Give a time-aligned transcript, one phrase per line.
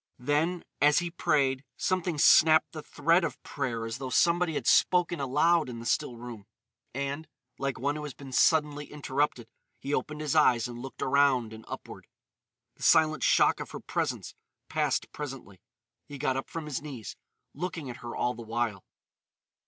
[0.17, 5.19] Then, as he prayed, something snapped the thread of prayer as though somebody had spoken
[5.19, 6.47] aloud in the still room;
[6.91, 7.27] and,
[7.59, 11.65] like one who has been suddenly interrupted, he opened his eyes and looked around and
[11.67, 12.07] upward.
[12.77, 14.33] The silent shock of her presence
[14.69, 15.61] passed presently.
[16.07, 17.15] He got up from his knees,
[17.53, 18.83] looking at her all the while.